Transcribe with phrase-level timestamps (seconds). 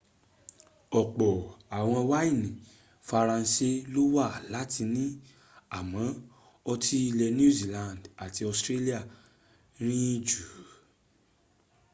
[0.99, 1.31] ọ̀pọ̀
[1.77, 2.49] àwọn wáìnì
[3.07, 5.03] faranse ló wà láti ni
[5.77, 6.01] àmọ
[6.71, 8.99] ọtí́ ilẹ̀ new zealand àti australia
[9.85, 10.43] rìn jù